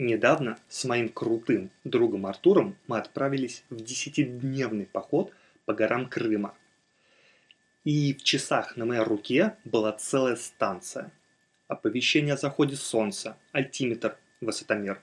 Недавно 0.00 0.60
с 0.68 0.84
моим 0.84 1.08
крутым 1.08 1.72
другом 1.82 2.26
Артуром 2.26 2.76
мы 2.86 2.98
отправились 2.98 3.64
в 3.68 3.80
десятидневный 3.82 4.86
поход 4.86 5.32
по 5.64 5.74
горам 5.74 6.08
Крыма. 6.08 6.54
И 7.82 8.14
в 8.14 8.22
часах 8.22 8.76
на 8.76 8.84
моей 8.84 9.02
руке 9.02 9.56
была 9.64 9.90
целая 9.90 10.36
станция. 10.36 11.10
Оповещение 11.66 12.34
о 12.34 12.36
заходе 12.36 12.76
солнца, 12.76 13.36
альтиметр, 13.50 14.16
высотомер, 14.40 15.02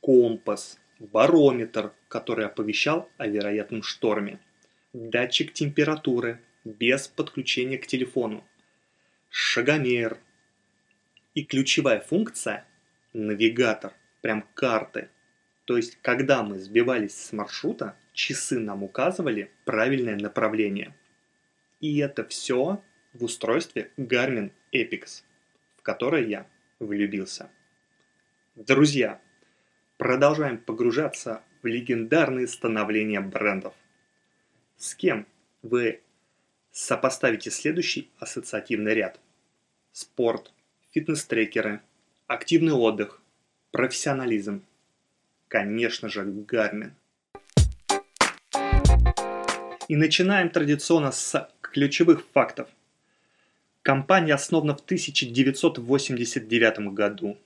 компас, 0.00 0.80
барометр, 0.98 1.92
который 2.08 2.46
оповещал 2.46 3.08
о 3.18 3.28
вероятном 3.28 3.84
шторме, 3.84 4.40
датчик 4.92 5.52
температуры 5.52 6.42
без 6.64 7.06
подключения 7.06 7.78
к 7.78 7.86
телефону, 7.86 8.42
шагомер 9.30 10.18
и 11.34 11.44
ключевая 11.44 12.00
функция– 12.00 12.66
навигатор– 13.12 13.92
прям 14.20 14.44
карты. 14.54 15.10
То 15.64 15.76
есть, 15.76 15.98
когда 16.02 16.42
мы 16.42 16.58
сбивались 16.58 17.14
с 17.14 17.32
маршрута, 17.32 17.96
часы 18.12 18.58
нам 18.58 18.82
указывали 18.82 19.50
правильное 19.64 20.16
направление. 20.16 20.94
И 21.80 21.98
это 21.98 22.24
все 22.24 22.82
в 23.12 23.24
устройстве 23.24 23.90
Garmin 23.96 24.50
Epix, 24.72 25.22
в 25.76 25.82
которое 25.82 26.24
я 26.24 26.46
влюбился. 26.78 27.50
Друзья, 28.56 29.20
продолжаем 29.98 30.58
погружаться 30.58 31.42
в 31.62 31.66
легендарные 31.66 32.46
становления 32.46 33.20
брендов. 33.20 33.74
С 34.76 34.94
кем 34.94 35.26
вы 35.62 36.00
сопоставите 36.70 37.50
следующий 37.50 38.10
ассоциативный 38.18 38.94
ряд? 38.94 39.20
Спорт, 39.92 40.52
фитнес-трекеры, 40.92 41.82
активный 42.26 42.72
отдых– 42.72 43.22
Профессионализм. 43.70 44.62
Конечно 45.48 46.08
же, 46.08 46.24
Гармин. 46.24 46.94
И 49.88 49.96
начинаем 49.96 50.48
традиционно 50.48 51.12
с 51.12 51.50
ключевых 51.60 52.24
фактов. 52.32 52.68
Компания 53.82 54.32
основана 54.32 54.74
в 54.74 54.80
1989 54.80 56.78
году. 56.94 57.36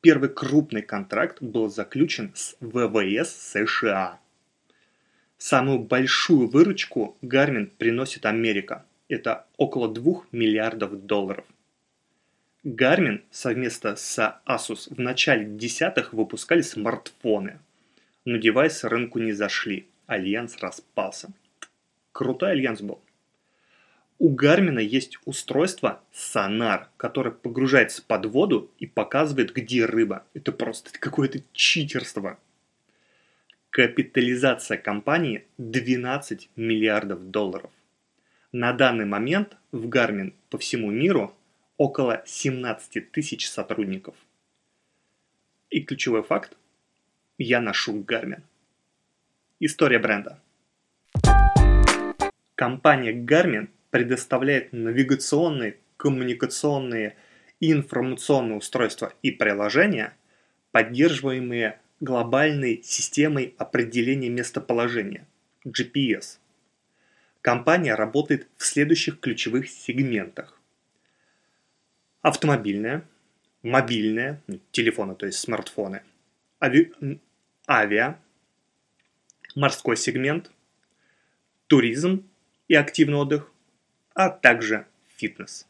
Первый 0.00 0.30
крупный 0.30 0.82
контракт 0.82 1.40
был 1.40 1.68
заключен 1.68 2.32
с 2.34 2.56
ВВС 2.60 3.52
США. 3.52 4.18
Самую 5.38 5.78
большую 5.78 6.48
выручку 6.48 7.16
Garmin 7.22 7.66
приносит 7.66 8.26
Америка. 8.26 8.84
Это 9.08 9.46
около 9.56 9.88
2 9.88 10.22
миллиардов 10.32 11.06
долларов. 11.06 11.44
Garmin 12.68 13.22
совместно 13.30 13.96
с 13.96 14.42
Asus 14.46 14.94
в 14.94 15.00
начале 15.00 15.46
десятых 15.46 16.12
выпускали 16.12 16.60
смартфоны, 16.60 17.60
но 18.26 18.36
девайсы 18.36 18.90
рынку 18.90 19.18
не 19.20 19.32
зашли, 19.32 19.86
альянс 20.06 20.58
распался. 20.58 21.30
Крутой 22.12 22.50
альянс 22.50 22.82
был. 22.82 23.00
У 24.18 24.28
Гармина 24.28 24.80
есть 24.80 25.16
устройство 25.24 26.02
сонар, 26.12 26.90
которое 26.98 27.30
погружается 27.30 28.02
под 28.06 28.26
воду 28.26 28.70
и 28.78 28.86
показывает, 28.86 29.54
где 29.54 29.86
рыба. 29.86 30.26
Это 30.34 30.52
просто 30.52 30.90
какое-то 30.98 31.40
читерство. 31.54 32.38
Капитализация 33.70 34.76
компании 34.76 35.46
12 35.56 36.50
миллиардов 36.56 37.30
долларов. 37.30 37.70
На 38.52 38.74
данный 38.74 39.06
момент 39.06 39.56
в 39.72 39.88
Garmin 39.88 40.34
по 40.50 40.58
всему 40.58 40.90
миру 40.90 41.34
около 41.78 42.22
17 42.26 43.12
тысяч 43.12 43.48
сотрудников. 43.48 44.16
И 45.70 45.80
ключевой 45.80 46.22
факт– 46.22 46.56
я 47.38 47.60
ношу 47.60 48.02
Garmin. 48.02 48.42
История 49.60 50.00
бренда. 50.00 50.40
Компания 52.56 53.12
Garmin 53.12 53.68
предоставляет 53.90 54.72
навигационные, 54.72 55.78
коммуникационные 55.96 57.16
и 57.60 57.70
информационные 57.70 58.58
устройства 58.58 59.12
и 59.22 59.30
приложения, 59.30 60.16
поддерживаемые 60.72 61.80
глобальной 62.00 62.82
системой 62.82 63.54
определения 63.56 64.28
местоположения– 64.28 65.28
GPS. 65.64 66.38
Компания 67.40 67.94
работает 67.94 68.48
в 68.56 68.64
следующих 68.64 69.20
ключевых 69.20 69.68
сегментах 69.68 70.57
автомобильная, 72.22 73.04
мобильная, 73.62 74.40
ну, 74.46 74.60
телефоны, 74.70 75.14
то 75.14 75.26
есть 75.26 75.38
смартфоны, 75.38 76.02
ави... 76.60 76.92
авиа, 77.66 78.18
морской 79.54 79.96
сегмент, 79.96 80.50
туризм 81.66 82.28
и 82.68 82.74
активный 82.74 83.16
отдых, 83.16 83.50
а 84.14 84.30
также 84.30 84.86
фитнес. 85.16 85.66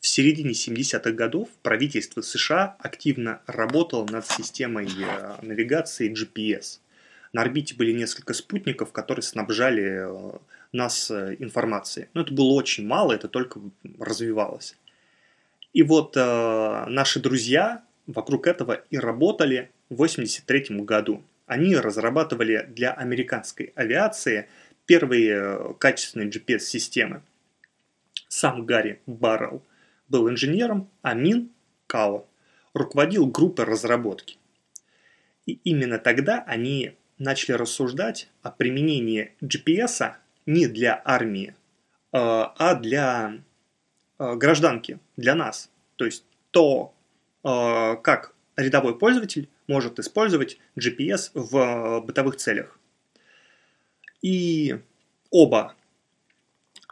В 0.00 0.06
середине 0.06 0.52
70-х 0.52 1.12
годов 1.12 1.50
правительство 1.62 2.22
США 2.22 2.76
активно 2.78 3.42
работало 3.46 4.06
над 4.06 4.26
системой 4.26 4.86
э, 4.86 5.36
навигации 5.42 6.10
GPS. 6.10 6.78
На 7.34 7.42
орбите 7.42 7.74
были 7.74 7.92
несколько 7.92 8.32
спутников, 8.32 8.92
которые 8.92 9.22
снабжали 9.22 10.08
э, 10.08 10.38
нас 10.72 11.10
э, 11.10 11.36
информацией. 11.38 12.06
Но 12.14 12.22
это 12.22 12.32
было 12.32 12.52
очень 12.52 12.86
мало, 12.86 13.12
это 13.12 13.28
только 13.28 13.60
развивалось. 13.98 14.74
И 15.72 15.82
вот 15.82 16.16
э, 16.16 16.84
наши 16.88 17.20
друзья 17.20 17.84
вокруг 18.06 18.46
этого 18.46 18.72
и 18.90 18.98
работали 18.98 19.70
в 19.88 19.94
1983 19.94 20.78
году. 20.80 21.22
Они 21.46 21.76
разрабатывали 21.76 22.66
для 22.68 22.92
американской 22.92 23.72
авиации 23.74 24.48
первые 24.86 25.30
э, 25.30 25.74
качественные 25.78 26.28
GPS-системы. 26.28 27.22
Сам 28.28 28.66
Гарри 28.66 29.00
Баррелл 29.06 29.62
был 30.08 30.28
инженером, 30.28 30.90
а 31.02 31.14
Мин 31.14 31.50
Као 31.86 32.26
руководил 32.74 33.26
группой 33.26 33.64
разработки. 33.64 34.38
И 35.46 35.60
именно 35.64 35.98
тогда 35.98 36.42
они 36.46 36.96
начали 37.18 37.52
рассуждать 37.52 38.28
о 38.42 38.50
применении 38.50 39.34
GPS 39.42 40.14
не 40.46 40.66
для 40.66 41.00
армии, 41.04 41.54
э, 42.12 42.18
а 42.18 42.74
для 42.74 43.40
гражданки 44.20 44.98
для 45.16 45.34
нас. 45.34 45.70
То 45.96 46.04
есть 46.04 46.24
то, 46.50 46.94
э, 47.44 47.96
как 48.02 48.34
рядовой 48.56 48.98
пользователь 48.98 49.48
может 49.66 49.98
использовать 49.98 50.58
GPS 50.78 51.30
в 51.34 51.56
э, 51.56 52.00
бытовых 52.00 52.36
целях. 52.36 52.78
И 54.22 54.78
оба 55.30 55.74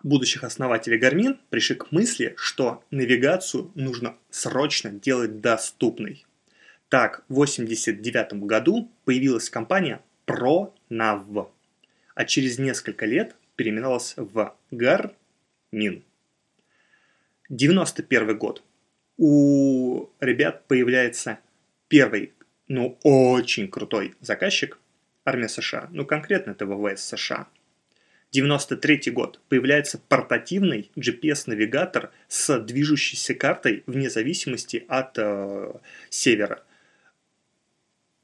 будущих 0.02 0.44
основателей 0.44 0.98
Garmin 0.98 1.38
пришли 1.50 1.76
к 1.76 1.92
мысли, 1.92 2.34
что 2.36 2.82
навигацию 2.90 3.70
нужно 3.74 4.16
срочно 4.30 4.90
делать 4.90 5.40
доступной. 5.40 6.24
Так, 6.88 7.24
в 7.28 7.34
1989 7.34 8.44
году 8.44 8.90
появилась 9.04 9.50
компания 9.50 10.00
ProNav, 10.26 11.48
а 12.14 12.24
через 12.24 12.58
несколько 12.58 13.04
лет 13.04 13.34
переименовалась 13.56 14.14
в 14.16 14.54
Garmin. 14.70 16.02
91 17.48 18.38
год. 18.38 18.62
У 19.16 20.08
ребят 20.20 20.66
появляется 20.68 21.38
первый, 21.88 22.32
ну, 22.68 22.98
очень 23.02 23.68
крутой 23.68 24.14
заказчик, 24.20 24.78
армия 25.24 25.48
США, 25.48 25.88
ну, 25.90 26.04
конкретно 26.04 26.52
это 26.52 26.66
ВВС 26.66 27.02
США. 27.04 27.48
93 28.32 29.10
год. 29.10 29.40
Появляется 29.48 29.98
портативный 30.08 30.90
GPS-навигатор 30.96 32.12
с 32.28 32.60
движущейся 32.60 33.34
картой 33.34 33.82
вне 33.86 34.10
зависимости 34.10 34.84
от 34.86 35.16
э, 35.16 35.72
севера. 36.10 36.62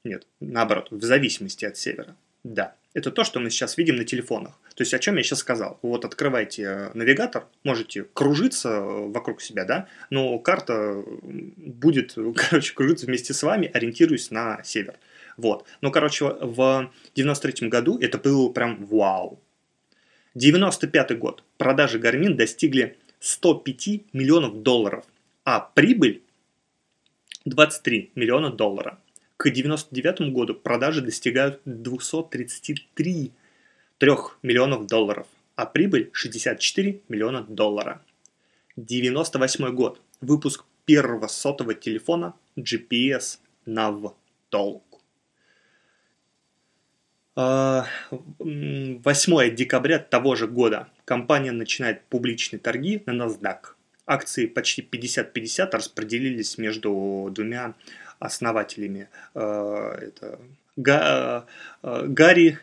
Нет, 0.05 0.27
наоборот, 0.41 0.89
в 0.91 1.03
зависимости 1.03 1.65
от 1.65 1.79
севера. 1.79 2.17
Да, 2.43 2.75
это 2.93 3.11
то, 3.11 3.25
что 3.25 3.41
мы 3.41 3.49
сейчас 3.49 3.79
видим 3.79 3.97
на 3.97 4.05
телефонах. 4.05 4.61
То 4.75 4.83
есть 4.83 4.93
о 4.93 4.99
чем 4.99 5.17
я 5.17 5.23
сейчас 5.23 5.39
сказал? 5.39 5.79
Вот 5.83 6.05
открывайте 6.05 6.63
э, 6.63 6.91
навигатор, 6.95 7.47
можете 7.63 8.05
кружиться 8.13 8.71
э, 8.71 9.09
вокруг 9.09 9.41
себя, 9.41 9.65
да, 9.65 9.89
но 10.11 10.37
карта 10.39 11.03
будет, 11.23 12.17
короче, 12.37 12.75
кружиться 12.75 13.07
вместе 13.07 13.35
с 13.35 13.43
вами, 13.43 13.71
ориентируясь 13.73 14.31
на 14.31 14.63
север. 14.65 14.99
Вот. 15.37 15.65
Ну, 15.81 15.93
короче, 15.93 16.25
в 16.25 16.91
93 17.15 17.69
году 17.69 17.99
это 17.99 18.19
было 18.19 18.49
прям 18.51 18.85
вау. 18.85 19.41
95 20.35 21.19
год. 21.19 21.45
Продажи 21.57 21.99
Garmin 21.99 22.35
достигли 22.35 22.97
105 23.21 24.13
миллионов 24.13 24.63
долларов, 24.63 25.05
а 25.45 25.61
прибыль 25.61 26.23
23 27.45 28.11
миллиона 28.17 28.51
долларов. 28.51 28.95
К 29.37 29.47
1999 29.47 30.33
году 30.33 30.55
продажи 30.55 31.01
достигают 31.01 31.61
233 31.65 33.33
3 34.05 34.13
миллионов 34.43 34.87
долларов, 34.87 35.27
а 35.57 35.65
прибыль 35.65 36.11
64 36.13 37.01
миллиона 37.09 37.43
доллара. 37.49 38.03
98 38.77 39.75
год. 39.75 39.99
Выпуск 40.21 40.67
первого 40.85 41.27
сотового 41.27 41.75
телефона 41.75 42.35
GPS 42.59 43.39
NAV. 43.65 44.13
толку. 44.51 45.01
8 47.35 47.37
а, 47.37 47.87
декабря 49.49 49.99
того 49.99 50.35
же 50.35 50.49
года 50.49 50.89
компания 51.07 51.53
начинает 51.53 52.05
публичные 52.05 52.61
торги 52.61 53.03
на 53.07 53.25
NASDAQ. 53.25 53.59
Акции 54.07 54.45
почти 54.45 54.83
50-50 54.83 55.71
распределились 55.71 56.59
между 56.59 57.31
двумя 57.33 57.73
основателями. 58.19 59.09
А, 59.35 59.97
это 59.97 60.39
Гарри 60.77 62.59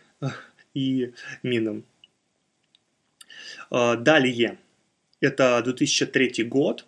и 0.74 1.14
Мином. 1.44 1.84
Далее, 3.70 4.58
это 5.22 5.62
2003 5.64 6.44
год, 6.44 6.86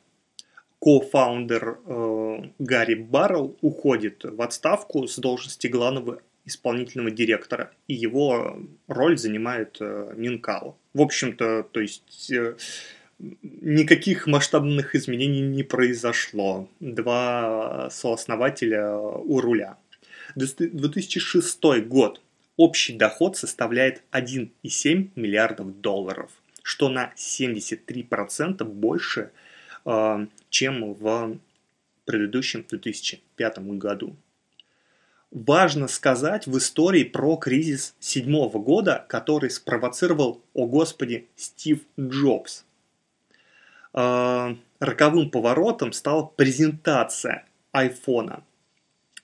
кофаундер 0.83 1.79
э, 1.85 2.37
Гарри 2.59 2.95
Баррелл 2.95 3.55
уходит 3.61 4.25
в 4.25 4.41
отставку 4.41 5.07
с 5.07 5.17
должности 5.17 5.67
главного 5.67 6.21
исполнительного 6.45 7.09
директора, 7.09 7.71
и 7.87 7.93
его 7.93 8.59
роль 8.87 9.17
занимает 9.17 9.77
э, 9.79 10.13
Минкао. 10.17 10.75
В 10.93 11.01
общем-то, 11.01 11.63
то 11.71 11.79
есть 11.79 12.29
э, 12.31 12.57
никаких 13.19 14.27
масштабных 14.27 14.93
изменений 14.95 15.41
не 15.41 15.63
произошло. 15.63 16.67
Два 16.81 17.89
сооснователя 17.89 18.97
у 18.97 19.39
руля. 19.39 19.77
2006 20.35 21.61
год. 21.85 22.19
Общий 22.55 22.93
доход 22.93 23.35
составляет 23.35 24.03
1,7 24.11 25.09
миллиардов 25.15 25.81
долларов, 25.81 26.31
что 26.61 26.89
на 26.89 27.11
73% 27.15 28.63
больше, 28.63 29.31
э, 29.85 30.27
чем 30.49 30.93
в 30.93 31.39
предыдущем 32.05 32.65
2005 32.69 33.77
году. 33.77 34.15
Важно 35.31 35.87
сказать 35.87 36.45
в 36.45 36.55
истории 36.59 37.03
про 37.03 37.37
кризис 37.37 37.95
седьмого 37.99 38.59
года, 38.59 39.03
который 39.09 39.49
спровоцировал, 39.49 40.43
о 40.53 40.67
господи, 40.67 41.27
Стив 41.35 41.79
Джобс. 41.99 42.65
Э, 43.95 44.55
роковым 44.79 45.31
поворотом 45.31 45.91
стала 45.91 46.23
презентация 46.23 47.47
айфона. 47.71 48.43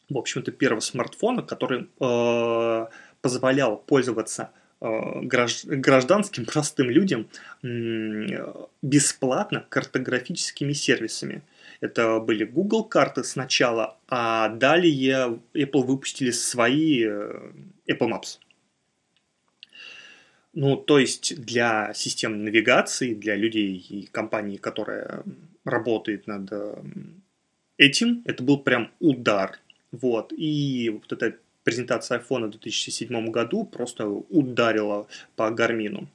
В 0.10 0.18
общем-то, 0.18 0.52
первого 0.52 0.80
смартфона, 0.80 1.44
который 1.44 1.88
э, 2.00 2.88
позволял 3.22 3.78
пользоваться 3.78 4.52
Э, 4.82 5.20
гражданским 5.22 6.46
простым 6.46 6.90
людям 6.90 7.28
бесплатно 8.82 9.66
картографическими 9.68 10.72
сервисами. 10.72 11.42
Это 11.82 12.20
были 12.20 12.46
Google 12.46 12.86
карты 12.86 13.26
сначала, 13.26 13.98
а 14.08 14.48
далее 14.48 15.40
Apple 15.54 15.84
выпустили 15.84 16.32
свои 16.32 17.04
э, 17.06 17.52
Apple 17.90 18.10
Maps. 18.10 18.40
Ну, 20.54 20.78
то 20.78 20.98
есть 20.98 21.42
для 21.42 21.94
системы 21.94 22.38
навигации, 22.38 23.14
для 23.14 23.36
людей 23.36 23.76
и 23.78 24.08
компании, 24.08 24.56
которая 24.56 25.24
работает 25.66 26.26
над 26.26 26.50
э, 26.52 26.76
этим, 27.78 28.22
это 28.26 28.44
был 28.44 28.60
прям 28.60 28.92
удар. 29.02 29.60
Вот. 29.92 30.32
И 30.36 30.90
вот 30.90 31.12
эта 31.12 31.38
презентация 31.64 32.20
iPhone 32.20 32.48
в 32.48 32.52
2007 32.52 33.30
году 33.30 33.66
просто 33.66 34.08
ударила 34.08 35.08
по 35.36 35.50
Гармину. 35.52 36.08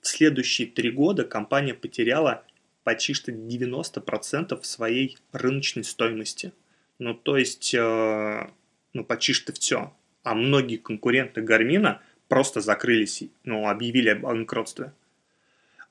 В 0.00 0.06
следующие 0.06 0.66
три 0.68 0.90
года 0.90 1.24
компания 1.24 1.74
потеряла 1.74 2.44
почти 2.84 3.14
что 3.14 3.32
90% 3.32 4.62
своей 4.62 5.18
рыночной 5.32 5.84
стоимости. 5.84 6.52
Ну, 6.98 7.14
то 7.14 7.36
есть, 7.36 7.74
э, 7.74 8.50
ну, 8.92 9.04
почти 9.04 9.32
что 9.32 9.52
все. 9.52 9.92
А 10.22 10.34
многие 10.34 10.76
конкуренты 10.76 11.40
Гармина 11.42 12.00
просто 12.28 12.60
закрылись, 12.60 13.24
ну, 13.44 13.68
объявили 13.68 14.10
об 14.10 14.20
банкротстве. 14.20 14.92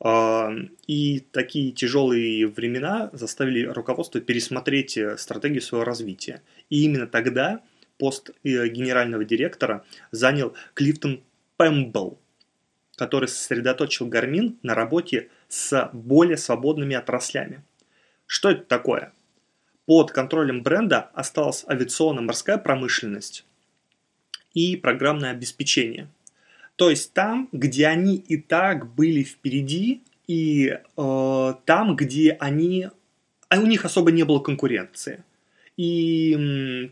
Э, 0.03 0.49
и 0.87 1.19
такие 1.31 1.71
тяжелые 1.71 2.47
времена 2.47 3.09
заставили 3.13 3.65
руководство 3.65 4.21
пересмотреть 4.21 4.97
э, 4.97 5.17
стратегию 5.17 5.61
своего 5.61 5.83
развития. 5.85 6.41
И 6.69 6.83
именно 6.83 7.07
тогда 7.07 7.61
пост 7.99 8.31
э, 8.43 8.67
генерального 8.69 9.23
директора 9.23 9.85
занял 10.09 10.55
Клифтон 10.73 11.21
Пэмбл, 11.57 12.17
который 12.95 13.27
сосредоточил 13.27 14.07
Гармин 14.07 14.57
на 14.63 14.73
работе 14.73 15.29
с 15.47 15.89
более 15.93 16.37
свободными 16.37 16.95
отраслями. 16.95 17.63
Что 18.25 18.49
это 18.49 18.63
такое? 18.63 19.13
Под 19.85 20.11
контролем 20.11 20.63
бренда 20.63 21.09
осталась 21.13 21.65
авиационно-морская 21.67 22.57
промышленность 22.57 23.45
и 24.53 24.75
программное 24.75 25.31
обеспечение. 25.31 26.09
То 26.75 26.89
есть 26.89 27.13
там, 27.13 27.49
где 27.51 27.87
они 27.87 28.15
и 28.15 28.37
так 28.37 28.93
были 28.95 29.23
впереди, 29.23 30.01
и 30.27 30.77
э, 30.95 31.53
там, 31.65 31.95
где 31.95 32.37
они, 32.39 32.87
а 33.49 33.59
у 33.59 33.65
них 33.65 33.83
особо 33.83 34.11
не 34.11 34.23
было 34.23 34.39
конкуренции. 34.39 35.23
И 35.75 36.91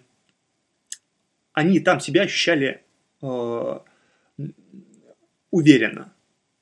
они 1.58 1.80
там 1.80 2.00
себя 2.00 2.22
ощущали 2.22 2.84
э, 3.24 3.80
уверенно. 5.50 6.14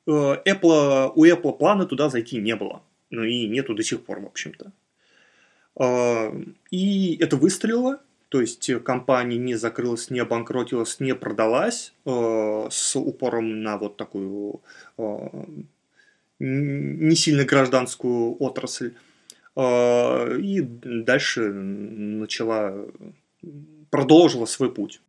Э, 0.07 0.37
Apple, 0.45 1.11
у 1.13 1.25
Apple 1.25 1.57
плана 1.57 1.85
туда 1.85 2.07
зайти 2.07 2.37
не 2.37 2.55
было. 2.55 2.81
Ну 3.09 3.23
и 3.23 3.45
нету 3.49 3.73
до 3.73 3.83
сих 3.83 4.05
пор, 4.05 4.21
в 4.21 4.25
общем-то. 4.25 4.71
Э, 5.77 6.31
и 6.71 7.17
это 7.17 7.35
выстрелило. 7.35 7.99
То 8.29 8.39
есть 8.39 8.71
компания 8.85 9.37
не 9.37 9.55
закрылась, 9.55 10.09
не 10.09 10.21
обанкротилась, 10.21 11.01
не 11.01 11.13
продалась 11.13 11.93
э, 12.05 12.67
с 12.71 12.95
упором 12.95 13.63
на 13.63 13.77
вот 13.77 13.97
такую 13.97 14.61
не 16.39 17.15
сильно 17.15 17.43
гражданскую 17.43 18.41
отрасль. 18.41 18.93
И 19.57 20.61
дальше 20.61 21.53
начала 21.53 22.87
продолжила 23.95 24.45
свой 24.45 24.73
путь. 24.73 24.99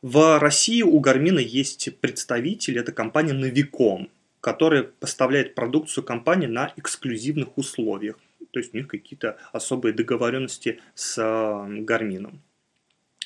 В 0.00 0.38
России 0.38 0.80
у 0.80 0.98
Гармина 1.00 1.38
есть 1.38 1.94
представитель, 2.00 2.78
это 2.78 2.92
компания 2.92 3.34
Новиком, 3.34 4.08
которая 4.40 4.84
поставляет 4.84 5.54
продукцию 5.54 6.02
компании 6.02 6.46
на 6.46 6.72
эксклюзивных 6.78 7.58
условиях. 7.58 8.18
То 8.52 8.58
есть 8.60 8.72
у 8.72 8.78
них 8.78 8.88
какие-то 8.88 9.36
особые 9.52 9.92
договоренности 9.92 10.80
с 10.94 11.18
Гармином. 11.18 12.40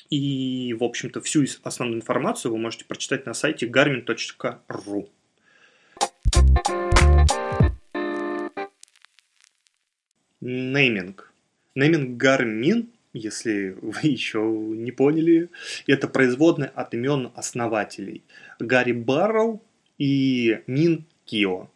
И, 0.09 0.75
в 0.77 0.83
общем-то, 0.83 1.21
всю 1.21 1.45
основную 1.63 2.01
информацию 2.01 2.51
вы 2.51 2.57
можете 2.57 2.83
прочитать 2.83 3.25
на 3.25 3.33
сайте 3.33 3.65
garmin.ru. 3.65 5.07
Нейминг. 10.41 11.31
Нейминг 11.75 12.21
Garmin 12.21 12.89
если 13.13 13.77
вы 13.81 13.99
еще 14.03 14.39
не 14.41 14.91
поняли, 14.91 15.49
это 15.87 16.07
производные 16.07 16.69
от 16.69 16.93
имен 16.93 17.31
основателей 17.35 18.23
Гарри 18.59 18.91
Барроу 18.91 19.63
и 19.97 20.61
Мин 20.67 21.05
Кио. 21.25 21.69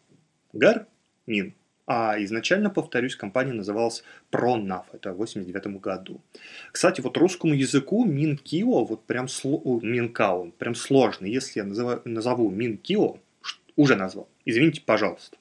Гар 0.52 0.86
Мин. 1.26 1.54
А 1.86 2.22
изначально, 2.22 2.68
повторюсь, 2.68 3.16
компания 3.16 3.54
называлась 3.54 4.04
ProNav, 4.30 4.84
это 4.92 5.14
в 5.14 5.16
89 5.16 5.80
году. 5.80 6.20
Кстати, 6.70 7.00
вот 7.00 7.16
русскому 7.16 7.54
языку 7.54 8.04
Мин 8.04 8.36
Кио, 8.36 8.84
вот 8.84 9.04
прям 9.06 9.26
сло... 9.26 9.80
Минкао, 9.82 10.50
прям 10.58 10.74
сложно. 10.74 11.24
Если 11.24 11.60
я 11.60 11.64
назову, 11.64 12.02
назову 12.04 12.50
Мин 12.50 12.76
Кио, 12.76 13.18
уже 13.74 13.96
назвал, 13.96 14.28
извините, 14.44 14.82
пожалуйста. 14.84 15.38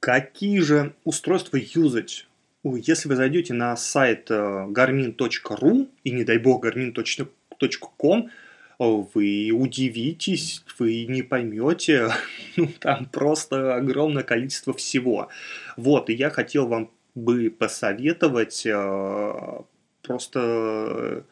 Какие 0.00 0.58
же 0.60 0.94
устройства 1.04 1.58
юзать 1.60 2.26
если 2.74 3.08
вы 3.08 3.14
зайдете 3.14 3.54
на 3.54 3.76
сайт 3.76 4.30
э, 4.30 4.34
garmin.ru 4.34 5.88
и, 6.02 6.10
не 6.10 6.24
дай 6.24 6.38
бог, 6.38 6.64
garmin.com, 6.64 8.30
вы 8.78 9.50
удивитесь, 9.52 10.64
вы 10.78 11.06
не 11.06 11.22
поймете, 11.22 12.08
ну, 12.56 12.68
там 12.80 13.06
просто 13.06 13.76
огромное 13.76 14.24
количество 14.24 14.74
всего. 14.74 15.28
Вот, 15.76 16.10
и 16.10 16.14
я 16.14 16.30
хотел 16.30 16.66
вам 16.66 16.90
бы 17.14 17.50
посоветовать 17.50 18.66
э, 18.66 19.60
просто 20.02 21.24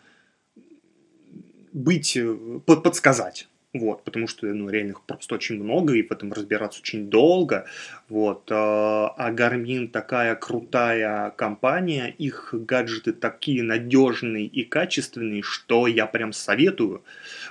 быть, 1.73 2.17
э, 2.17 2.61
подсказать 2.65 3.49
вот, 3.75 4.05
потому 4.05 4.29
что, 4.29 4.47
ну, 4.47 4.71
реально 4.71 4.93
их 4.93 5.03
просто 5.03 5.35
очень 5.35 5.63
много, 5.63 5.95
и 5.95 6.03
в 6.03 6.11
этом 6.11 6.33
разбираться 6.33 6.81
очень 6.81 7.11
долго, 7.11 7.67
вот, 8.09 8.49
а, 8.51 9.09
а 9.17 9.33
Garmin 9.33 9.89
такая 9.89 10.37
крутая 10.37 11.31
компания, 11.31 12.15
их 12.17 12.55
гаджеты 12.55 13.13
такие 13.13 13.63
надежные 13.63 14.47
и 14.47 14.65
качественные, 14.65 15.43
что 15.43 15.89
я 15.89 16.07
прям 16.07 16.33
советую, 16.33 17.03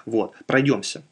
вот, 0.06 0.34
пройдемся. 0.48 1.04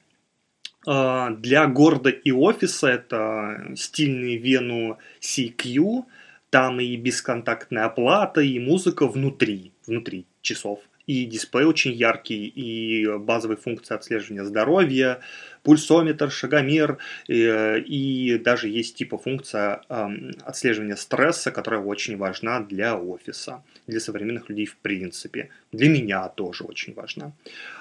А, 0.88 1.32
для 1.32 1.68
города 1.68 2.10
и 2.10 2.32
офиса 2.32 2.88
это 2.88 3.74
стильный 3.76 4.38
Вену 4.38 4.98
CQ, 5.20 6.06
там 6.50 6.80
и 6.80 6.96
бесконтактная 6.96 7.86
оплата, 7.86 8.42
и 8.42 8.60
музыка 8.60 9.08
внутри, 9.08 9.74
внутри 9.86 10.26
часов 10.42 10.80
и 11.12 11.26
дисплей 11.26 11.66
очень 11.66 11.92
яркий, 11.92 12.48
и 12.48 13.06
базовые 13.18 13.58
функции 13.58 13.94
отслеживания 13.94 14.46
здоровья, 14.46 15.20
пульсометр, 15.62 16.32
шагомер, 16.32 17.00
и, 17.28 17.84
и 17.86 18.38
даже 18.38 18.70
есть 18.70 18.96
типа 18.96 19.18
функция 19.18 19.82
э, 19.90 20.08
отслеживания 20.46 20.96
стресса, 20.96 21.52
которая 21.52 21.82
очень 21.82 22.16
важна 22.16 22.62
для 22.62 22.98
офиса, 22.98 23.62
для 23.88 24.00
современных 24.00 24.48
людей 24.48 24.66
в 24.66 24.78
принципе. 24.78 25.50
Для 25.74 25.90
меня 25.90 26.30
тоже 26.30 26.64
очень 26.64 26.94
важна. 26.94 27.34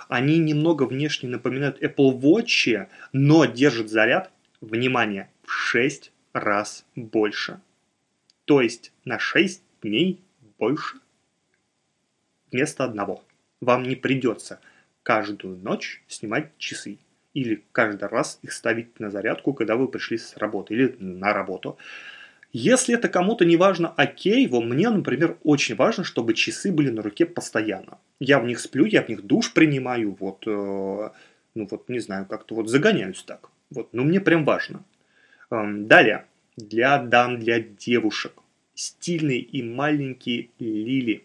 Они 0.09 0.39
немного 0.39 0.83
внешне 0.83 1.29
напоминают 1.29 1.81
Apple 1.81 2.21
Watch, 2.21 2.89
но 3.13 3.45
держат 3.45 3.91
заряд, 3.91 4.33
внимание, 4.61 5.31
в 5.45 5.53
6 5.53 6.11
раз 6.33 6.85
больше. 6.97 7.61
То 8.45 8.61
есть 8.61 8.93
на 9.05 9.21
6 9.21 9.63
дней 9.83 10.21
больше 10.59 10.97
вместо 12.51 12.85
одного. 12.85 13.23
Вам 13.61 13.83
не 13.83 13.97
придется 13.97 14.61
каждую 15.03 15.57
ночь 15.59 16.03
снимать 16.09 16.51
часы 16.59 16.99
или 17.35 17.63
каждый 17.73 18.09
раз 18.09 18.39
их 18.43 18.53
ставить 18.53 18.99
на 19.01 19.11
зарядку, 19.11 19.53
когда 19.53 19.77
вы 19.77 19.89
пришли 19.89 20.19
с 20.19 20.37
работы 20.37 20.75
или 20.75 20.97
на 20.99 21.33
работу. 21.33 21.79
Если 22.53 22.95
это 22.95 23.09
кому-то 23.09 23.45
не 23.45 23.57
важно, 23.57 23.95
окей, 23.97 24.49
вот 24.49 24.65
мне, 24.65 24.91
например, 24.91 25.37
очень 25.45 25.77
важно, 25.77 26.03
чтобы 26.03 26.35
часы 26.35 26.73
были 26.73 26.91
на 26.91 27.03
руке 27.03 27.25
постоянно. 27.25 27.99
Я 28.19 28.41
в 28.41 28.45
них 28.45 28.59
сплю, 28.59 28.85
я 28.87 29.03
в 29.03 29.09
них 29.09 29.23
душ 29.23 29.53
принимаю, 29.53 30.17
вот, 30.19 30.43
э, 30.47 30.51
ну 30.51 31.69
вот, 31.71 31.89
не 31.89 32.01
знаю, 32.01 32.27
как-то 32.27 32.57
вот 32.57 32.69
загоняюсь 32.69 33.23
так. 33.23 33.51
Вот, 33.71 33.91
ну 33.93 34.03
мне 34.03 34.21
прям 34.21 34.45
важно. 34.45 34.83
Эм, 35.53 35.87
далее, 35.87 36.27
для 36.57 36.99
дам, 36.99 37.39
для 37.39 37.61
девушек. 37.61 38.33
Стильные 38.75 39.39
и 39.39 39.63
маленькие 39.63 40.49
лили 40.59 41.25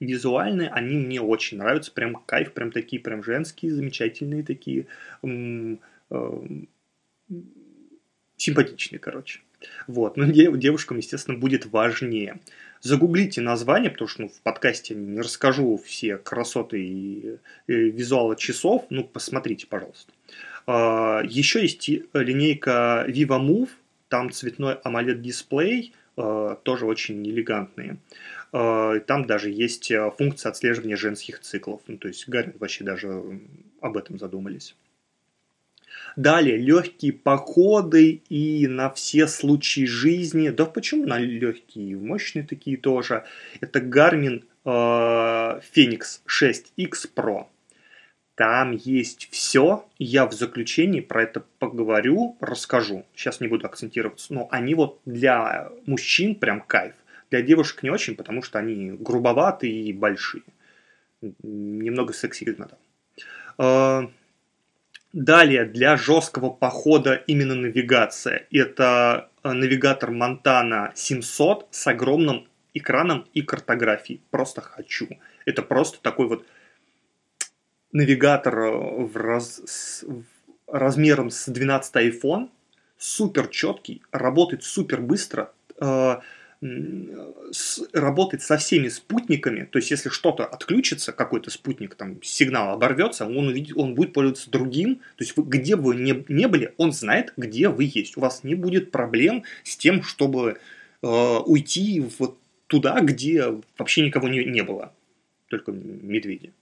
визуально 0.00 0.68
они 0.68 0.96
мне 0.96 1.20
очень 1.20 1.58
нравятся, 1.58 1.92
прям 1.92 2.14
кайф, 2.14 2.52
прям 2.52 2.72
такие, 2.72 3.00
прям 3.00 3.22
женские, 3.22 3.72
замечательные 3.72 4.42
такие, 4.42 4.86
м- 5.22 5.80
э- 6.10 6.40
симпатичные, 8.36 8.98
короче. 8.98 9.40
Вот, 9.86 10.16
но 10.16 10.24
девушкам, 10.26 10.98
естественно, 10.98 11.36
будет 11.36 11.66
важнее. 11.66 12.38
Загуглите 12.80 13.40
название, 13.40 13.90
потому 13.90 14.06
что 14.06 14.22
ну, 14.22 14.28
в 14.28 14.40
подкасте 14.42 14.94
не 14.94 15.20
расскажу 15.20 15.76
все 15.84 16.16
красоты 16.16 16.80
и, 16.80 17.38
и 17.66 17.72
визуала 17.72 18.36
часов, 18.36 18.86
ну, 18.90 19.02
посмотрите, 19.02 19.66
пожалуйста. 19.66 20.12
А, 20.66 21.22
еще 21.24 21.60
есть 21.60 21.88
линейка 21.88 23.04
Viva 23.08 23.40
Move, 23.40 23.70
там 24.08 24.30
цветной 24.30 24.74
AMOLED-дисплей, 24.84 25.92
а, 26.16 26.54
тоже 26.62 26.86
очень 26.86 27.26
элегантные. 27.26 27.96
А, 28.52 28.98
там 29.00 29.26
даже 29.26 29.50
есть 29.50 29.90
э, 29.90 30.10
функция 30.16 30.50
отслеживания 30.50 30.96
женских 30.96 31.40
циклов. 31.40 31.82
Ну, 31.86 31.98
то 31.98 32.08
есть 32.08 32.28
Гарри 32.28 32.54
вообще 32.58 32.84
даже 32.84 33.40
об 33.80 33.96
этом 33.96 34.18
задумались. 34.18 34.74
Далее, 36.16 36.56
легкие 36.56 37.12
походы 37.12 38.22
и 38.28 38.66
на 38.66 38.90
все 38.90 39.26
случаи 39.26 39.84
жизни. 39.84 40.48
Да 40.48 40.64
почему 40.64 41.06
на 41.06 41.18
легкие? 41.18 41.96
Мощные 41.96 42.44
такие 42.44 42.76
тоже. 42.76 43.24
Это 43.60 43.80
Garmin 43.80 44.44
э, 44.64 44.68
Phoenix 44.68 46.20
6X 46.26 47.10
Pro. 47.14 47.46
Там 48.34 48.72
есть 48.72 49.28
все. 49.32 49.84
Я 49.98 50.26
в 50.26 50.32
заключении 50.32 51.00
про 51.00 51.24
это 51.24 51.44
поговорю, 51.58 52.36
расскажу. 52.40 53.04
Сейчас 53.14 53.40
не 53.40 53.48
буду 53.48 53.66
акцентироваться. 53.66 54.32
Но 54.32 54.48
они 54.50 54.74
вот 54.74 55.00
для 55.04 55.70
мужчин 55.86 56.36
прям 56.36 56.60
кайф. 56.60 56.94
Для 57.30 57.42
девушек 57.42 57.82
не 57.82 57.90
очень, 57.90 58.16
потому 58.16 58.42
что 58.42 58.58
они 58.58 58.92
грубоватые 58.92 59.72
и 59.72 59.92
большие. 59.92 60.42
Немного 61.20 62.12
сексизма 62.12 62.68
там. 63.56 64.12
Далее, 65.12 65.64
для 65.64 65.96
жесткого 65.96 66.50
похода 66.50 67.14
именно 67.14 67.54
навигация. 67.54 68.46
Это 68.50 69.30
а, 69.42 69.54
навигатор 69.54 70.10
Montana 70.10 70.90
700 70.94 71.68
с 71.70 71.86
огромным 71.86 72.46
экраном 72.74 73.26
и 73.32 73.40
картографией. 73.40 74.20
Просто 74.30 74.60
хочу. 74.60 75.08
Это 75.46 75.62
просто 75.62 76.00
такой 76.02 76.28
вот 76.28 76.46
навигатор 77.92 78.58
э, 78.58 79.04
в 79.06 79.16
раз, 79.16 79.62
с, 79.64 80.04
размером 80.66 81.30
с 81.30 81.48
12 81.48 81.96
iPhone. 81.96 82.50
Супер 82.98 83.48
четкий, 83.48 84.02
работает 84.12 84.62
супер 84.62 85.00
быстро. 85.00 85.52
Э, 86.60 87.32
работает 87.92 88.42
со 88.42 88.56
всеми 88.56 88.88
спутниками, 88.88 89.62
то 89.62 89.78
есть 89.78 89.92
если 89.92 90.08
что-то 90.08 90.44
отключится, 90.44 91.12
какой-то 91.12 91.52
спутник, 91.52 91.94
там 91.94 92.20
сигнал 92.20 92.74
оборвется, 92.74 93.26
он, 93.26 93.46
увидит, 93.46 93.76
он 93.76 93.94
будет 93.94 94.12
пользоваться 94.12 94.50
другим, 94.50 94.96
то 94.96 95.24
есть 95.24 95.36
вы, 95.36 95.44
где 95.44 95.76
бы 95.76 95.84
вы 95.84 95.96
не, 95.96 96.24
не 96.26 96.48
были, 96.48 96.74
он 96.76 96.92
знает, 96.92 97.32
где 97.36 97.68
вы 97.68 97.84
есть. 97.84 98.16
У 98.16 98.20
вас 98.20 98.42
не 98.42 98.56
будет 98.56 98.90
проблем 98.90 99.44
с 99.62 99.76
тем, 99.76 100.02
чтобы 100.02 100.58
э, 101.00 101.06
уйти 101.06 102.04
вот 102.18 102.38
туда, 102.66 102.98
где 103.02 103.54
вообще 103.78 104.04
никого 104.04 104.26
не, 104.28 104.44
не 104.44 104.64
было, 104.64 104.92
только 105.48 105.70
медведи. 105.70 106.52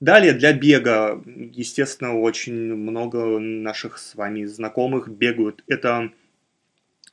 Далее 0.00 0.32
для 0.32 0.52
бега, 0.52 1.22
естественно, 1.26 2.18
очень 2.18 2.74
много 2.74 3.38
наших 3.38 3.98
с 3.98 4.16
вами 4.16 4.46
знакомых 4.46 5.08
бегают. 5.08 5.62
Это 5.68 6.10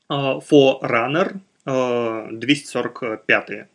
uh, 0.10 0.42
Forerunner, 0.50 1.40
245 1.68 3.68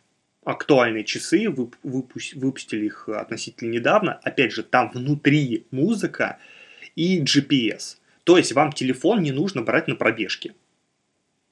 актуальные 0.43 1.03
часы, 1.03 1.49
выпустили 1.49 2.85
их 2.85 3.07
относительно 3.07 3.69
недавно. 3.69 4.19
Опять 4.23 4.51
же, 4.51 4.63
там 4.63 4.91
внутри 4.91 5.65
музыка 5.71 6.39
и 6.95 7.21
GPS. 7.21 7.97
То 8.23 8.37
есть 8.37 8.53
вам 8.53 8.71
телефон 8.71 9.21
не 9.21 9.31
нужно 9.31 9.61
брать 9.61 9.87
на 9.87 9.95
пробежке. 9.95 10.53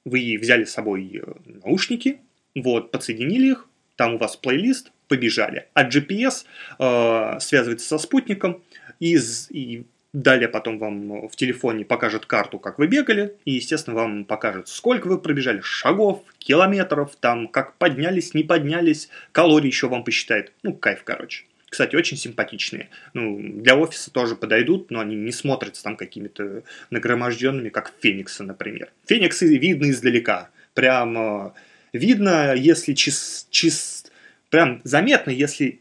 Вы 0.04 0.36
взяли 0.40 0.64
с 0.64 0.72
собой 0.72 1.22
э, 1.22 1.32
наушники, 1.44 2.20
вот, 2.56 2.90
подсоединили 2.90 3.52
их, 3.52 3.68
там 3.94 4.14
у 4.14 4.18
вас 4.18 4.36
плейлист, 4.36 4.90
побежали. 5.06 5.68
А 5.74 5.88
GPS 5.88 6.44
э, 6.78 7.38
связывается 7.38 7.86
со 7.86 7.98
спутником, 7.98 8.64
и, 8.98 9.16
и 9.50 9.84
Далее 10.12 10.48
потом 10.48 10.78
вам 10.78 11.28
в 11.28 11.36
телефоне 11.36 11.86
покажет 11.86 12.26
карту, 12.26 12.58
как 12.58 12.78
вы 12.78 12.86
бегали, 12.86 13.34
и, 13.46 13.52
естественно, 13.52 13.96
вам 13.96 14.24
покажет, 14.26 14.68
сколько 14.68 15.06
вы 15.06 15.18
пробежали 15.18 15.60
шагов, 15.62 16.22
километров, 16.38 17.16
там, 17.18 17.48
как 17.48 17.76
поднялись, 17.78 18.34
не 18.34 18.42
поднялись, 18.42 19.08
калории 19.32 19.68
еще 19.68 19.88
вам 19.88 20.04
посчитает. 20.04 20.52
Ну, 20.62 20.74
кайф, 20.74 21.02
короче. 21.04 21.44
Кстати, 21.70 21.96
очень 21.96 22.18
симпатичные. 22.18 22.90
Ну, 23.14 23.40
для 23.40 23.74
офиса 23.74 24.10
тоже 24.10 24.36
подойдут, 24.36 24.90
но 24.90 25.00
они 25.00 25.16
не 25.16 25.32
смотрятся 25.32 25.82
там 25.82 25.96
какими-то 25.96 26.64
нагроможденными, 26.90 27.70
как 27.70 27.94
Фениксы, 28.02 28.42
например. 28.42 28.92
Фениксы 29.06 29.46
видны 29.46 29.88
издалека. 29.88 30.50
Прям 30.74 31.16
э, 31.16 31.52
видно, 31.94 32.54
если 32.54 32.92
час, 32.92 33.46
час... 33.50 34.04
Прям 34.50 34.82
заметно, 34.84 35.30
если 35.30 35.80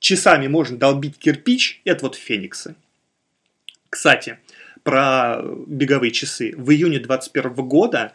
часами 0.00 0.48
можно 0.48 0.76
долбить 0.76 1.16
кирпич, 1.16 1.80
это 1.84 2.06
вот 2.06 2.16
Фениксы. 2.16 2.74
Кстати, 3.90 4.38
про 4.82 5.42
беговые 5.66 6.12
часы. 6.12 6.54
В 6.56 6.70
июне 6.70 6.98
2021 6.98 7.54
года 7.66 8.12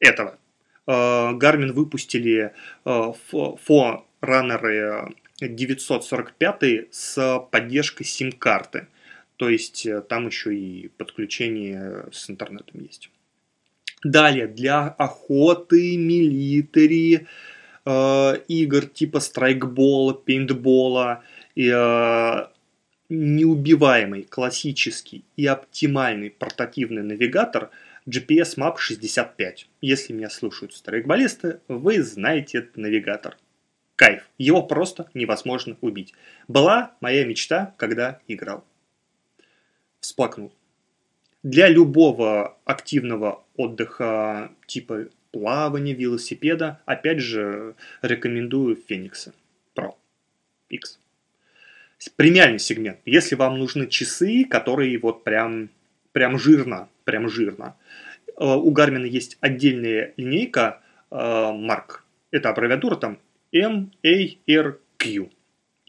этого 0.00 0.38
э, 0.86 0.90
Garmin 0.90 1.72
выпустили 1.72 2.52
э, 2.84 3.12
Forerunner 3.32 5.14
945 5.40 6.62
с 6.90 7.38
поддержкой 7.50 8.04
сим-карты. 8.04 8.88
То 9.36 9.48
есть 9.48 9.86
э, 9.86 10.00
там 10.02 10.26
еще 10.26 10.54
и 10.54 10.88
подключение 10.88 12.06
с 12.12 12.30
интернетом 12.30 12.82
есть. 12.82 13.10
Далее, 14.04 14.46
для 14.46 14.88
охоты, 14.88 15.96
милитари, 15.96 17.26
э, 17.86 18.36
игр 18.48 18.86
типа 18.86 19.20
страйкбола, 19.20 20.12
пейнтбола, 20.12 21.22
и, 21.54 21.68
э, 21.68 22.46
неубиваемый, 23.08 24.22
классический 24.22 25.24
и 25.36 25.46
оптимальный 25.46 26.30
портативный 26.30 27.02
навигатор 27.02 27.70
GPS 28.08 28.56
Map 28.56 28.76
65. 28.78 29.68
Если 29.80 30.12
меня 30.12 30.30
слушают 30.30 30.74
страйкболисты, 30.74 31.60
вы 31.68 32.02
знаете 32.02 32.58
этот 32.58 32.76
навигатор. 32.76 33.36
Кайф. 33.96 34.28
Его 34.38 34.62
просто 34.62 35.08
невозможно 35.14 35.76
убить. 35.80 36.14
Была 36.48 36.94
моя 37.00 37.24
мечта, 37.24 37.74
когда 37.76 38.20
играл. 38.26 38.64
Всплакнул. 40.00 40.52
Для 41.42 41.68
любого 41.68 42.58
активного 42.64 43.44
отдыха 43.56 44.50
типа 44.66 45.08
плавания, 45.30 45.94
велосипеда, 45.94 46.80
опять 46.86 47.20
же, 47.20 47.74
рекомендую 48.02 48.76
Феникса 48.76 49.34
Pro 49.74 49.94
X 50.68 50.98
премиальный 52.08 52.58
сегмент. 52.58 52.98
Если 53.04 53.34
вам 53.34 53.58
нужны 53.58 53.86
часы, 53.86 54.44
которые 54.44 54.98
вот 54.98 55.24
прям, 55.24 55.70
прям 56.12 56.38
жирно, 56.38 56.88
прям 57.04 57.28
жирно. 57.28 57.76
Э, 58.38 58.54
у 58.54 58.72
Garmin 58.72 59.06
есть 59.06 59.38
отдельная 59.40 60.12
линейка 60.16 60.80
э, 61.10 61.52
марк. 61.52 62.04
Это 62.30 62.50
аббревиатура 62.50 62.96
там 62.96 63.18
M, 63.52 63.92
A, 64.04 64.26
R. 64.48 64.78
Q. 64.96 65.30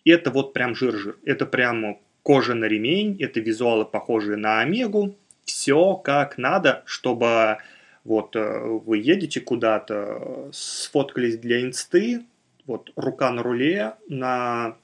Это 0.03 0.29
вот 0.29 0.53
прям 0.53 0.75
жир-жир. 0.75 1.17
Это 1.25 1.45
прям 1.45 1.99
кожа 2.21 2.53
на 2.53 2.65
ремень, 2.65 3.17
это 3.19 3.39
визуалы 3.39 3.85
похожие 3.85 4.37
на 4.37 4.61
Омегу. 4.61 5.15
Все 5.45 5.95
как 5.95 6.37
надо, 6.37 6.83
чтобы 6.85 7.57
вот 8.03 8.35
э, 8.35 8.59
вы 8.59 8.99
едете 8.99 9.41
куда-то, 9.41 10.49
сфоткались 10.53 11.37
для 11.37 11.61
инсты, 11.61 12.23
вот 12.65 12.91
рука 12.95 13.31
на 13.31 13.43
руле, 13.43 13.95
на 14.07 14.75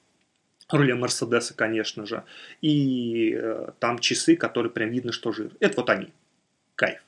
руле 0.73 0.95
Мерседеса, 0.95 1.53
конечно 1.53 2.05
же, 2.05 2.23
и 2.61 3.33
э, 3.33 3.71
там 3.79 3.99
часы, 3.99 4.35
которые 4.35 4.71
прям 4.71 4.89
видно, 4.89 5.11
что 5.11 5.31
жир. 5.31 5.51
Это 5.59 5.77
вот 5.77 5.89
они. 5.89 6.13
Кайф. 6.75 6.99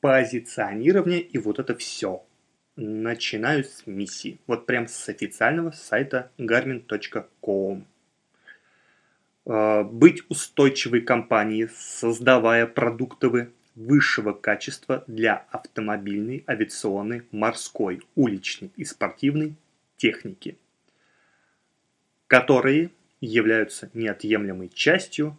Позиционирование 0.00 1.20
и 1.20 1.38
вот 1.38 1.58
это 1.58 1.74
все. 1.74 2.22
Начинаю 2.76 3.64
с 3.64 3.86
миссии. 3.86 4.38
Вот 4.46 4.66
прям 4.66 4.86
с 4.88 5.08
официального 5.08 5.70
сайта 5.70 6.30
garmin.com. 6.38 7.86
Э, 9.46 9.82
быть 9.82 10.22
устойчивой 10.28 11.02
компанией, 11.02 11.68
создавая 11.74 12.66
продукты 12.66 13.50
высшего 13.74 14.32
качества 14.32 15.04
для 15.06 15.46
автомобильной, 15.50 16.44
авиационной, 16.46 17.22
морской, 17.32 18.02
уличной 18.14 18.72
и 18.76 18.84
спортивной 18.84 19.56
техники, 19.96 20.58
которые 22.26 22.90
являются 23.20 23.90
неотъемлемой 23.94 24.68
частью 24.68 25.38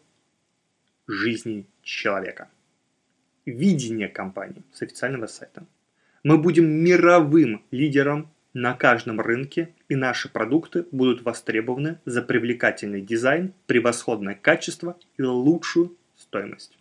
жизни 1.08 1.66
человека. 1.84 2.50
Видение 3.46 4.08
компании 4.08 4.64
с 4.74 4.82
официального 4.82 5.28
сайта. 5.28 5.66
Мы 6.24 6.40
будем 6.40 6.66
мировым 6.66 7.64
лидером 7.70 8.32
на 8.54 8.74
каждом 8.74 9.22
рынке, 9.22 9.76
и 9.90 9.96
наши 9.96 10.30
продукты 10.30 10.88
будут 10.92 11.22
востребованы 11.22 12.00
за 12.06 12.22
привлекательный 12.24 13.02
дизайн, 13.02 13.54
превосходное 13.68 14.34
качество 14.34 14.98
и 15.18 15.22
лучшую 15.22 15.96
стоимость. 16.16 16.78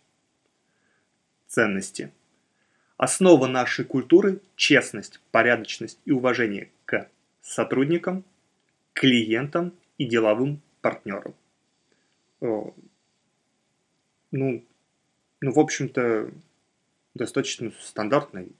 Ценности. 1.55 2.11
Основа 2.97 3.47
нашей 3.47 3.85
культуры– 3.85 4.41
честность, 4.57 5.21
порядочность 5.31 5.97
и 6.03 6.11
уважение 6.11 6.69
к 6.83 7.09
сотрудникам, 7.41 8.25
клиентам 8.91 9.71
и 9.97 10.03
деловым 10.03 10.59
партнерам. 10.81 11.33
Ну, 12.41 12.75
ну, 14.31 14.65
в 15.41 15.57
общем-то, 15.57 16.29
достаточно 17.13 17.71
стандартный 17.79 18.51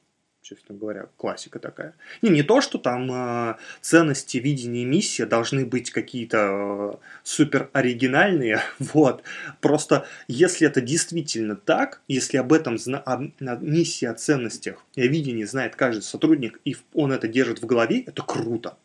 честно 0.46 0.76
говоря, 0.76 1.08
классика 1.18 1.58
такая. 1.58 1.96
Не, 2.22 2.30
не 2.30 2.44
то, 2.44 2.62
что 2.62 2.78
там 2.78 3.12
э, 3.12 3.56
ценности, 3.82 4.38
видение, 4.38 4.86
миссия 4.86 5.26
должны 5.26 5.66
быть 5.66 5.90
какие-то 5.90 6.38
э, 6.38 7.06
супер 7.24 7.72
оригинальные, 7.74 8.62
вот. 8.80 9.24
Просто 9.60 10.06
если 10.28 10.68
это 10.68 10.82
действительно 10.82 11.56
так, 11.56 12.02
если 12.08 12.38
об 12.38 12.54
этом 12.54 12.78
зна- 12.78 13.00
о, 13.00 13.24
о 13.24 13.56
миссии, 13.56 14.06
о 14.06 14.14
ценностях 14.14 14.86
и 14.94 15.02
о 15.02 15.08
видении 15.08 15.46
знает 15.46 15.76
каждый 15.76 16.04
сотрудник, 16.04 16.62
и 16.64 16.78
он 16.94 17.12
это 17.12 17.28
держит 17.28 17.64
в 17.64 17.66
голове, 17.66 18.02
это 18.02 18.22
круто. 18.22 18.78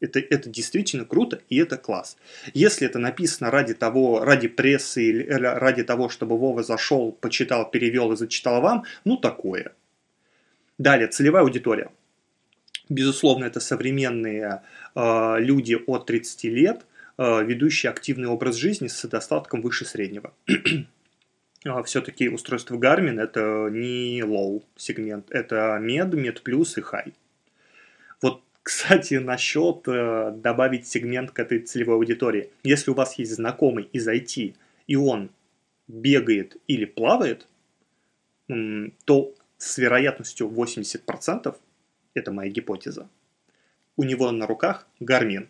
Это, 0.00 0.20
это 0.20 0.50
действительно 0.50 1.06
круто, 1.06 1.40
и 1.48 1.56
это 1.56 1.78
класс. 1.78 2.18
Если 2.52 2.86
это 2.86 2.98
написано 2.98 3.50
ради 3.50 3.72
того, 3.72 4.22
ради 4.22 4.48
прессы 4.48 5.02
или 5.02 5.22
ради 5.24 5.82
того, 5.82 6.10
чтобы 6.10 6.36
Вова 6.36 6.62
зашел, 6.62 7.12
почитал, 7.12 7.70
перевел 7.70 8.12
и 8.12 8.16
зачитал 8.16 8.60
вам, 8.60 8.84
ну 9.06 9.16
такое. 9.16 9.72
Далее, 10.78 11.08
целевая 11.08 11.42
аудитория. 11.42 11.90
Безусловно, 12.88 13.44
это 13.46 13.60
современные 13.60 14.62
э, 14.94 15.36
люди 15.38 15.76
от 15.86 16.06
30 16.06 16.44
лет, 16.44 16.86
э, 17.18 17.44
ведущие 17.44 17.90
активный 17.90 18.28
образ 18.28 18.56
жизни 18.56 18.86
с 18.86 19.08
достатком 19.08 19.60
выше 19.62 19.84
среднего. 19.84 20.32
А, 21.64 21.82
Все-таки 21.82 22.28
устройство 22.28 22.76
Garmin 22.76 23.20
это 23.20 23.68
не 23.72 24.20
low 24.20 24.62
сегмент, 24.76 25.32
это 25.32 25.80
Med, 25.82 26.10
Med 26.10 26.40
Plus 26.44 26.74
и 26.76 26.80
High. 26.80 27.12
Вот, 28.22 28.42
кстати, 28.62 29.14
насчет 29.14 29.82
э, 29.88 30.32
добавить 30.36 30.86
сегмент 30.86 31.32
к 31.32 31.40
этой 31.40 31.58
целевой 31.58 31.96
аудитории. 31.96 32.50
Если 32.62 32.92
у 32.92 32.94
вас 32.94 33.18
есть 33.18 33.32
знакомый 33.32 33.88
из 33.92 34.06
IT, 34.06 34.54
и 34.86 34.94
он 34.94 35.30
бегает 35.88 36.56
или 36.68 36.84
плавает, 36.84 37.48
то 39.04 39.34
с 39.58 39.78
вероятностью 39.78 40.48
80%, 40.48 41.56
это 42.14 42.32
моя 42.32 42.50
гипотеза, 42.50 43.08
у 43.96 44.04
него 44.04 44.30
на 44.30 44.46
руках 44.46 44.86
Гармин. 45.00 45.48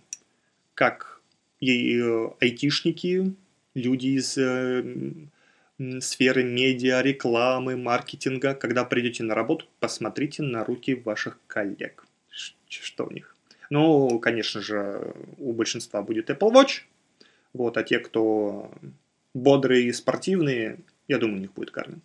Как 0.75 1.21
и 1.61 1.99
э, 1.99 2.31
айтишники, 2.41 3.35
люди 3.75 4.09
из 4.09 4.37
э, 4.39 4.85
сферы 6.01 6.45
медиа, 6.45 7.03
рекламы, 7.03 7.77
маркетинга, 7.77 8.55
когда 8.55 8.85
придете 8.85 9.23
на 9.23 9.35
работу, 9.35 9.67
посмотрите 9.81 10.43
на 10.43 10.65
руки 10.65 10.95
ваших 10.95 11.39
коллег. 11.47 12.07
Что 12.69 13.07
у 13.07 13.11
них? 13.11 13.37
Ну, 13.71 14.19
конечно 14.21 14.61
же, 14.61 15.15
у 15.39 15.53
большинства 15.53 16.03
будет 16.03 16.31
Apple 16.31 16.53
Watch, 16.53 16.83
вот, 17.53 17.77
а 17.77 17.83
те, 17.83 17.99
кто 17.99 18.71
бодрые 19.35 19.87
и 19.87 19.93
спортивные, 19.93 20.81
я 21.09 21.19
думаю, 21.19 21.39
у 21.39 21.41
них 21.41 21.53
будет 21.53 21.75
Garmin. 21.75 22.01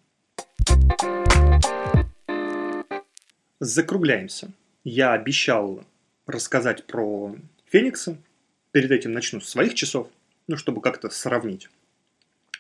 Закругляемся. 3.63 4.52
Я 4.84 5.13
обещал 5.13 5.86
рассказать 6.26 6.88
про 6.88 7.36
Фениксы. 7.69 8.17
Перед 8.71 8.89
этим 8.89 9.13
начну 9.13 9.39
с 9.39 9.50
своих 9.50 9.76
часов, 9.76 10.08
ну, 10.47 10.58
чтобы 10.58 10.82
как-то 10.82 11.12
сравнить. 11.12 11.69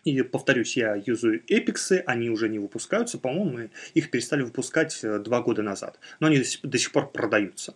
И 0.03 0.21
повторюсь, 0.21 0.77
я 0.77 0.93
юзаю 1.03 1.41
эпиксы, 1.47 2.03
они 2.05 2.29
уже 2.29 2.49
не 2.49 2.59
выпускаются, 2.59 3.17
по-моему, 3.17 3.71
их 3.95 4.11
перестали 4.11 4.43
выпускать 4.43 4.99
э, 5.03 5.17
два 5.17 5.41
года 5.41 5.63
назад. 5.63 5.99
Но 6.19 6.27
они 6.27 6.43
до 6.61 6.77
сих 6.77 6.91
пор 6.91 7.11
продаются. 7.11 7.73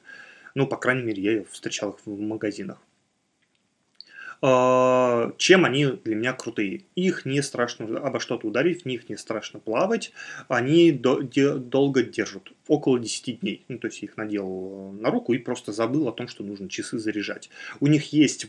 Ну, 0.54 0.68
по 0.68 0.78
крайней 0.78 1.02
мере, 1.02 1.24
я 1.24 1.44
встречал 1.46 1.94
их 1.94 2.06
в 2.06 2.20
магазинах. 2.20 2.78
А, 4.42 5.34
чем 5.38 5.66
они 5.66 5.86
для 5.86 6.16
меня 6.16 6.34
крутые. 6.34 6.82
Их 6.96 7.26
не 7.26 7.42
страшно 7.42 7.98
обо 7.98 8.20
что-то 8.20 8.48
ударить, 8.48 8.84
в 8.84 8.86
них 8.86 9.10
не 9.10 9.18
страшно 9.18 9.60
плавать, 9.60 10.12
они 10.48 10.92
долго 10.92 12.04
держат, 12.04 12.52
около 12.67 12.99
10 12.99 13.39
дней. 13.39 13.65
Ну, 13.67 13.78
то 13.78 13.88
есть 13.88 14.01
их 14.04 14.17
надел 14.17 14.91
на 14.99 15.12
руку 15.12 15.34
и 15.34 15.38
просто 15.38 15.71
забыл 15.71 16.08
о 16.08 16.12
том, 16.12 16.28
что 16.28 16.43
нужно 16.43 16.69
часы 16.69 16.97
заряжать. 16.97 17.49
У 17.80 17.88
них 17.88 18.13
есть 18.13 18.47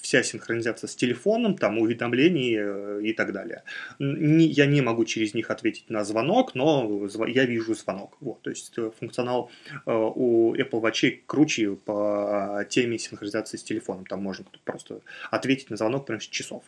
вся 0.00 0.22
синхронизация 0.22 0.88
с 0.88 0.96
телефоном, 0.96 1.56
там 1.56 1.78
уведомления 1.78 2.64
э, 2.64 3.00
и 3.02 3.12
так 3.12 3.32
далее. 3.32 3.62
Я 3.98 4.66
не 4.66 4.80
могу 4.80 5.04
через 5.04 5.34
них 5.34 5.50
ответить 5.50 5.90
на 5.90 6.04
звонок, 6.04 6.54
но 6.54 7.08
я 7.26 7.44
вижу 7.44 7.74
звонок. 7.74 8.16
Вот, 8.20 8.42
то 8.42 8.50
есть 8.50 8.72
э, 8.76 8.90
функционал 8.98 9.50
э, 9.86 9.92
у 9.92 10.54
Apple 10.54 10.80
Watch 10.82 11.20
круче 11.26 11.76
по 11.76 12.64
теме 12.68 12.98
синхронизации 12.98 13.56
с 13.56 13.62
телефоном. 13.62 14.06
Там 14.06 14.22
можно 14.22 14.44
просто 14.64 15.00
ответить 15.30 15.70
на 15.70 15.76
звонок 15.76 16.06
прямо 16.06 16.20
с 16.20 16.26
часов. 16.26 16.64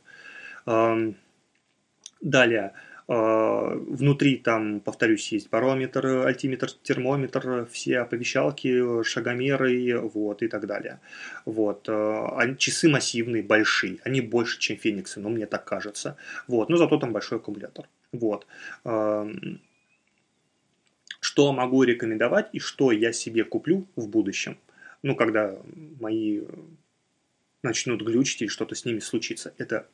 Далее, 2.22 2.72
а, 2.72 2.72
внутри 3.08 4.36
там, 4.38 4.80
повторюсь, 4.80 5.30
есть 5.30 5.48
барометр, 5.48 6.26
альтиметр, 6.26 6.72
термометр, 6.82 7.66
все 7.70 7.98
оповещалки, 8.00 9.04
шагомеры, 9.04 10.00
вот, 10.00 10.42
и 10.42 10.48
так 10.48 10.66
далее. 10.66 10.98
Вот. 11.44 11.88
А, 11.88 12.54
часы 12.56 12.88
массивные, 12.88 13.44
большие, 13.44 13.98
они 14.04 14.20
больше, 14.20 14.58
чем 14.58 14.76
фениксы, 14.76 15.20
но 15.20 15.28
мне 15.28 15.46
так 15.46 15.64
кажется. 15.64 16.16
Вот. 16.48 16.68
Но 16.68 16.76
зато 16.76 16.98
там 16.98 17.12
большой 17.12 17.38
аккумулятор. 17.38 17.88
Вот. 18.12 18.46
Что 21.20 21.52
могу 21.52 21.82
рекомендовать 21.84 22.48
и 22.52 22.58
что 22.58 22.90
я 22.90 23.12
себе 23.12 23.44
куплю 23.44 23.86
в 23.94 24.08
будущем? 24.08 24.58
Ну, 25.02 25.14
когда 25.14 25.56
мои 26.00 26.42
начнут 27.62 28.02
глючить 28.02 28.42
или 28.42 28.48
что-то 28.48 28.74
с 28.74 28.84
ними 28.84 28.98
случится. 29.00 29.52
Это, 29.58 29.86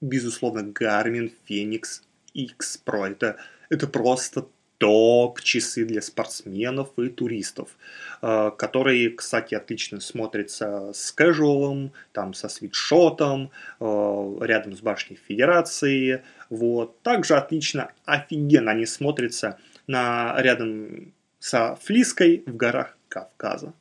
безусловно, 0.00 0.60
Garmin 0.60 1.32
Phoenix 1.48 2.02
X 2.34 2.82
Pro. 2.84 3.06
Это, 3.06 3.36
это 3.68 3.86
просто 3.86 4.46
топ 4.80 5.42
часы 5.42 5.84
для 5.84 6.00
спортсменов 6.00 6.98
и 6.98 7.10
туристов, 7.10 7.76
э, 8.22 8.50
которые, 8.56 9.10
кстати, 9.10 9.54
отлично 9.54 10.00
смотрятся 10.00 10.92
с 10.94 11.14
casual, 11.14 11.90
там 12.12 12.32
со 12.32 12.48
свитшотом, 12.48 13.50
э, 13.78 14.36
рядом 14.40 14.74
с 14.74 14.80
башней 14.80 15.20
Федерации. 15.28 16.24
Вот. 16.48 17.02
Также 17.02 17.36
отлично, 17.36 17.92
офигенно 18.06 18.70
они 18.70 18.86
смотрятся 18.86 19.58
на, 19.86 20.34
рядом 20.38 21.12
со 21.38 21.76
Флиской 21.76 22.42
в 22.46 22.56
горах 22.56 22.96
Кавказа. 23.08 23.74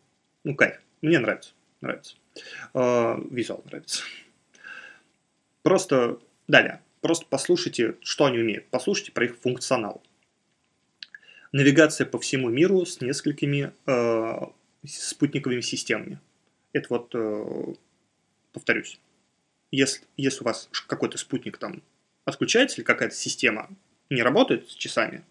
Ну, 0.43 0.53
кайф. 0.53 0.81
Мне 1.01 1.19
нравится. 1.19 1.51
Нравится. 1.79 2.15
Э, 2.73 3.15
визуал 3.31 3.63
нравится. 3.65 4.03
Просто 5.63 6.19
далее. 6.49 6.81
Просто 7.01 7.25
послушайте, 7.29 7.95
что 8.01 8.25
они 8.25 8.39
умеют. 8.39 8.65
Послушайте 8.69 9.11
про 9.11 9.25
их 9.25 9.37
функционал. 9.37 10.03
Навигация 11.51 12.05
по 12.05 12.19
всему 12.19 12.49
миру 12.49 12.85
с 12.85 13.01
несколькими 13.01 13.71
э, 13.87 14.39
спутниковыми 14.85 15.61
системами. 15.61 16.19
Это 16.73 16.87
вот, 16.89 17.11
э, 17.15 17.73
повторюсь, 18.53 18.99
если, 19.71 20.03
если 20.17 20.41
у 20.41 20.45
вас 20.45 20.69
какой-то 20.87 21.17
спутник 21.17 21.57
там 21.57 21.81
отключается 22.25 22.77
или 22.77 22.85
какая-то 22.85 23.15
система 23.15 23.69
не 24.09 24.21
работает 24.21 24.69
с 24.69 24.75
часами, 24.75 25.23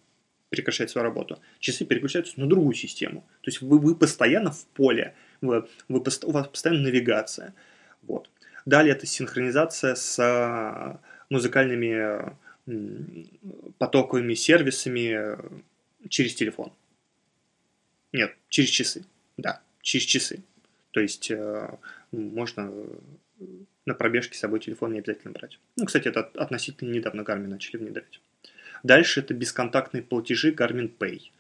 прекращает 0.49 0.91
свою 0.91 1.05
работу, 1.05 1.41
часы 1.59 1.85
переключаются 1.85 2.41
на 2.41 2.49
другую 2.49 2.75
систему. 2.75 3.21
То 3.43 3.51
есть 3.51 3.61
вы, 3.61 3.79
вы 3.79 3.95
постоянно 3.95 4.51
в 4.51 4.65
поле, 4.67 5.15
вы, 5.41 5.69
вы, 5.89 6.03
у 6.23 6.31
вас 6.31 6.49
постоянно 6.49 6.83
навигация. 6.83 7.55
Вот. 8.03 8.31
Далее 8.65 8.95
это 8.95 9.07
синхронизация 9.07 9.95
с 9.95 11.01
музыкальными 11.31 12.37
потоковыми 13.79 14.35
сервисами 14.35 15.39
через 16.09 16.35
телефон. 16.35 16.73
Нет, 18.13 18.37
через 18.49 18.71
часы. 18.71 19.05
Да, 19.37 19.63
через 19.83 20.07
часы. 20.07 20.43
То 20.93 21.01
есть 21.01 21.31
э, 21.31 21.71
можно 22.13 22.73
на 23.87 23.95
пробежке 23.95 24.37
с 24.37 24.41
собой 24.41 24.61
телефон 24.61 24.93
не 24.93 24.99
обязательно 24.99 25.33
брать. 25.33 25.59
Ну, 25.77 25.87
кстати, 25.87 26.09
это 26.09 26.21
относительно 26.21 26.93
недавно 26.93 27.23
Garmin 27.23 27.49
начали 27.49 27.79
внедрять. 27.79 28.21
Дальше 28.83 29.21
это 29.21 29.35
бесконтактные 29.35 30.03
платежи 30.03 30.53
Garmin 30.53 30.91
Pay. 30.97 31.31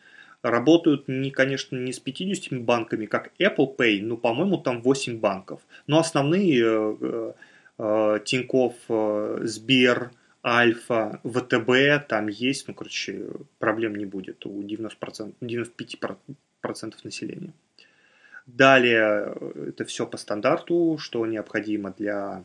Работают, 0.42 1.08
не, 1.08 1.30
конечно, 1.30 1.76
не 1.76 1.92
с 1.92 1.98
50 1.98 2.60
банками, 2.62 3.06
как 3.06 3.32
Apple 3.38 3.76
Pay, 3.76 4.02
но, 4.02 4.16
по-моему, 4.16 4.58
там 4.58 4.82
8 4.82 5.18
банков. 5.18 5.60
Но 5.86 5.98
основные 5.98 7.34
э, 7.78 8.16
э, 8.16 8.20
Тинькофф, 8.24 8.74
э, 8.88 9.40
Сбер, 9.44 10.10
Альфа, 10.44 11.20
ВТБ, 11.24 12.08
там 12.08 12.28
есть, 12.28 12.68
ну, 12.68 12.74
короче, 12.74 13.28
проблем 13.58 13.96
не 13.96 14.06
будет 14.06 14.46
у 14.46 14.62
90%, 14.62 15.34
95% 15.40 16.94
населения. 17.04 17.52
Далее 18.46 19.34
это 19.68 19.84
все 19.84 20.06
по 20.06 20.16
стандарту, 20.16 20.96
что 20.98 21.26
необходимо 21.26 21.92
для 21.98 22.44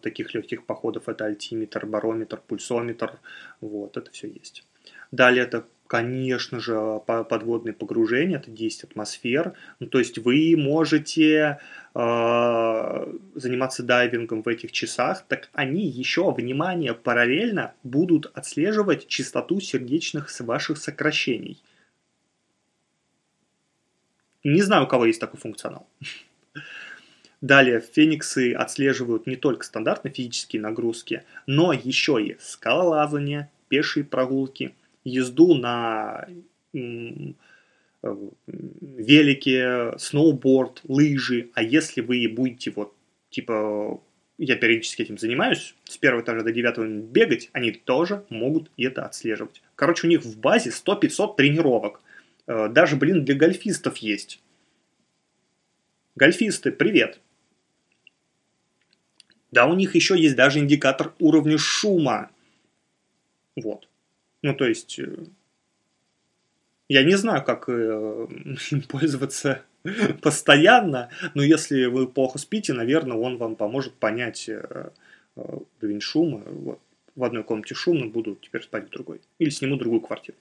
таких 0.00 0.34
легких 0.34 0.64
походов. 0.64 1.08
Это 1.08 1.24
альтиметр, 1.24 1.86
барометр, 1.86 2.40
пульсометр. 2.46 3.18
Вот, 3.60 3.96
это 3.96 4.10
все 4.12 4.28
есть. 4.28 4.64
Далее 5.10 5.44
это 5.44 5.64
конечно 5.88 6.60
же, 6.60 7.00
подводные 7.06 7.72
погружения, 7.72 8.36
это 8.36 8.50
10 8.50 8.84
атмосфер. 8.84 9.54
Ну, 9.80 9.86
то 9.88 9.98
есть 9.98 10.18
вы 10.18 10.54
можете 10.56 11.58
э, 11.94 13.14
заниматься 13.34 13.82
дайвингом 13.82 14.42
в 14.42 14.48
этих 14.48 14.70
часах, 14.70 15.24
так 15.26 15.48
они 15.54 15.88
еще, 15.88 16.30
внимание, 16.30 16.94
параллельно 16.94 17.72
будут 17.82 18.30
отслеживать 18.34 19.08
частоту 19.08 19.60
сердечных 19.60 20.28
ваших 20.40 20.76
сокращений. 20.76 21.60
Не 24.44 24.62
знаю, 24.62 24.84
у 24.84 24.86
кого 24.86 25.06
есть 25.06 25.20
такой 25.20 25.40
функционал. 25.40 25.88
Далее, 27.40 27.80
фениксы 27.80 28.52
отслеживают 28.52 29.26
не 29.26 29.36
только 29.36 29.64
стандартные 29.64 30.12
физические 30.12 30.60
нагрузки, 30.60 31.24
но 31.46 31.72
еще 31.72 32.22
и 32.22 32.36
скалолазание, 32.40 33.48
пешие 33.68 34.04
прогулки, 34.04 34.74
езду 35.08 35.54
на 35.54 36.28
велике, 38.82 39.98
сноуборд, 39.98 40.82
лыжи. 40.84 41.50
А 41.54 41.62
если 41.62 42.00
вы 42.00 42.28
будете 42.28 42.70
вот, 42.70 42.94
типа, 43.30 44.00
я 44.38 44.56
периодически 44.56 45.02
этим 45.02 45.18
занимаюсь, 45.18 45.74
с 45.84 45.98
первого 45.98 46.22
этажа 46.22 46.42
до 46.42 46.52
девятого 46.52 46.86
бегать, 46.86 47.50
они 47.52 47.72
тоже 47.72 48.24
могут 48.30 48.70
это 48.76 49.04
отслеживать. 49.04 49.62
Короче, 49.74 50.06
у 50.06 50.10
них 50.10 50.22
в 50.22 50.38
базе 50.38 50.70
100-500 50.70 51.36
тренировок. 51.36 52.00
Э, 52.46 52.68
даже, 52.68 52.96
блин, 52.96 53.24
для 53.24 53.34
гольфистов 53.34 53.98
есть. 53.98 54.40
Гольфисты, 56.14 56.70
привет! 56.72 57.20
Да, 59.50 59.66
у 59.66 59.74
них 59.74 59.94
еще 59.94 60.18
есть 60.18 60.36
даже 60.36 60.58
индикатор 60.58 61.14
уровня 61.18 61.58
шума. 61.58 62.30
Вот. 63.56 63.88
Ну, 64.42 64.54
то 64.54 64.66
есть, 64.66 64.98
э, 64.98 65.16
я 66.88 67.04
не 67.04 67.16
знаю, 67.16 67.44
как 67.44 67.68
э, 67.68 68.26
им 68.70 68.82
пользоваться 68.88 69.62
постоянно, 70.22 71.10
но 71.34 71.42
если 71.42 71.86
вы 71.86 72.06
плохо 72.06 72.38
спите, 72.38 72.72
наверное, 72.72 73.16
он 73.16 73.36
вам 73.36 73.56
поможет 73.56 73.94
понять 73.94 74.48
э, 74.48 74.90
уровень 75.36 76.00
шума. 76.00 76.42
Вот. 76.46 76.80
В 77.14 77.24
одной 77.24 77.42
комнате 77.42 77.74
шумно, 77.74 78.06
буду 78.06 78.38
теперь 78.40 78.62
спать 78.62 78.86
в 78.86 78.90
другой. 78.90 79.20
Или 79.38 79.50
сниму 79.50 79.76
другую 79.76 80.00
квартиру 80.00 80.36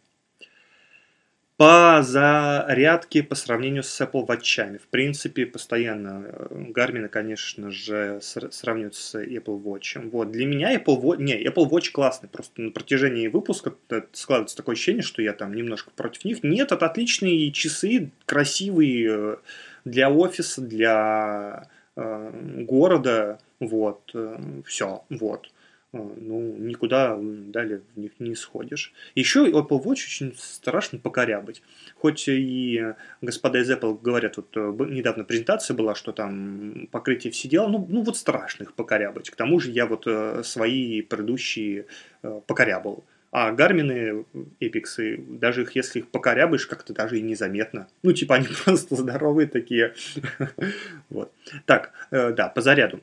по 1.57 2.03
зарядке 2.03 3.23
по 3.23 3.33
сравнению 3.33 3.81
с 3.81 3.99
Apple 3.99 4.27
Watch. 4.27 4.77
В 4.77 4.87
принципе, 4.89 5.47
постоянно 5.47 6.47
Garmin, 6.51 7.07
конечно 7.07 7.71
же, 7.71 8.19
сравнивают 8.21 8.93
с 8.93 9.15
Apple 9.15 9.61
Watch. 9.63 10.07
Вот. 10.09 10.31
Для 10.31 10.45
меня 10.45 10.75
Apple 10.75 11.01
Watch... 11.01 11.17
Не, 11.17 11.43
Apple 11.43 11.67
Watch 11.67 11.89
классный. 11.91 12.29
Просто 12.29 12.61
на 12.61 12.71
протяжении 12.71 13.27
выпуска 13.27 13.73
складывается 14.13 14.55
такое 14.55 14.73
ощущение, 14.73 15.01
что 15.01 15.23
я 15.23 15.33
там 15.33 15.53
немножко 15.55 15.89
против 15.95 16.25
них. 16.25 16.43
Нет, 16.43 16.71
это 16.71 16.85
отличные 16.85 17.51
часы, 17.51 18.11
красивые 18.27 19.07
э, 19.09 19.37
для 19.83 20.11
офиса, 20.11 20.61
для 20.61 21.69
э, 21.95 22.31
города. 22.67 23.39
Вот. 23.59 24.11
Э, 24.13 24.37
Все. 24.63 25.03
Вот. 25.09 25.49
Ну, 25.93 26.55
никуда 26.57 27.17
далее 27.17 27.81
в 27.95 27.99
них 27.99 28.11
не 28.19 28.35
сходишь. 28.35 28.93
Еще 29.15 29.47
Apple 29.47 29.81
Watch 29.81 30.03
очень 30.05 30.33
страшно 30.37 30.99
покорябать. 30.99 31.61
Хоть 31.95 32.27
и 32.27 32.93
господа 33.21 33.59
из 33.59 33.71
Apple 33.71 33.97
говорят, 34.01 34.35
вот 34.35 34.49
э, 34.57 34.75
недавно 34.89 35.23
презентация 35.23 35.75
была, 35.75 35.95
что 35.95 36.11
там 36.11 36.89
покрытие 36.91 37.31
все 37.31 37.47
дела, 37.47 37.69
ну, 37.69 37.85
ну 37.89 38.01
вот 38.01 38.17
страшно 38.17 38.63
их 38.63 38.73
покорябать. 38.73 39.29
К 39.29 39.35
тому 39.37 39.61
же 39.61 39.71
я 39.71 39.85
вот 39.85 40.03
э, 40.07 40.41
свои 40.43 41.01
предыдущие 41.01 41.85
э, 42.21 42.41
покорябал. 42.45 43.05
А 43.31 43.51
гармины, 43.51 44.25
эпиксы, 44.59 45.17
даже 45.17 45.61
их, 45.61 45.71
если 45.71 45.99
их 45.99 46.09
покорябаешь, 46.09 46.67
как-то 46.67 46.93
даже 46.93 47.17
и 47.17 47.21
незаметно. 47.21 47.87
Ну, 48.03 48.11
типа, 48.11 48.35
они 48.35 48.47
просто 48.65 48.97
здоровые 48.97 49.47
такие. 49.47 49.93
вот. 51.09 51.31
Так, 51.65 51.93
да, 52.11 52.49
по 52.49 52.61
заряду. 52.61 53.01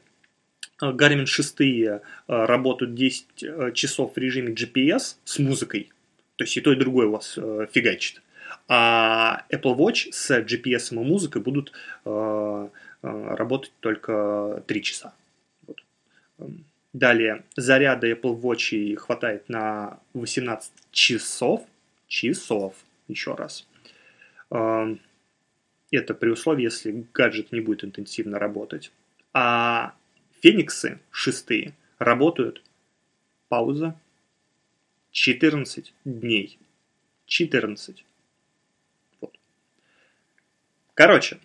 Garmin 0.80 1.26
6 1.26 1.60
э, 1.60 2.00
работают 2.26 2.94
10 2.94 3.26
э, 3.42 3.72
часов 3.72 4.14
в 4.14 4.18
режиме 4.18 4.52
GPS 4.52 5.16
с 5.24 5.38
музыкой, 5.38 5.90
то 6.36 6.44
есть 6.44 6.56
и 6.56 6.60
то, 6.60 6.72
и 6.72 6.76
другое 6.76 7.06
у 7.06 7.12
вас 7.12 7.38
фигачит. 7.72 8.22
А 8.68 9.44
Apple 9.50 9.76
Watch 9.76 10.10
с 10.10 10.30
GPS 10.40 10.92
и 10.92 10.94
музыкой 10.94 11.42
будут 11.42 11.72
работать 13.02 13.72
только 13.80 14.62
3 14.66 14.82
часа. 14.82 15.12
Вот. 15.66 15.82
Далее, 16.94 17.44
заряда 17.56 18.10
Apple 18.10 18.40
Watch 18.40 18.96
хватает 18.96 19.48
на 19.48 19.98
18 20.14 20.72
часов. 20.92 21.62
Часов, 22.06 22.74
еще 23.08 23.34
раз. 23.34 23.66
Это 25.90 26.14
при 26.14 26.30
условии, 26.30 26.64
если 26.64 27.04
гаджет 27.12 27.52
не 27.52 27.60
будет 27.60 27.84
интенсивно 27.84 28.38
работать. 28.38 28.92
А 29.32 29.94
Фениксы 30.44 31.00
шестые 31.10 31.72
работают. 31.98 32.62
Пауза. 33.48 33.98
14 35.10 35.94
дней. 36.04 36.58
14. 37.24 38.04
Вот. 39.22 39.38
Короче, 40.92 41.38